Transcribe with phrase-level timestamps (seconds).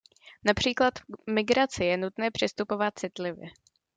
[0.43, 3.49] Například k migraci je nutné přistupovat citlivě.